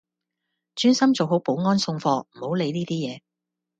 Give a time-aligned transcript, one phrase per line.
[0.73, 3.21] 專心做好保安送貨，唔好理呢啲野